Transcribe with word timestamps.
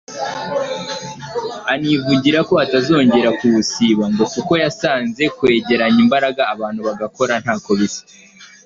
Anivugira 1.73 2.39
ko 2.47 2.53
atazongera 2.65 3.29
kuwusiba, 3.39 4.03
ngo 4.11 4.23
kuko 4.33 4.53
yasanze 4.63 5.23
kwegeranya 5.37 5.99
imbaraga 6.05 6.41
abantu 6.53 6.79
bagakora 6.87 7.33
ntako 7.45 7.69
bisa. 7.79 8.03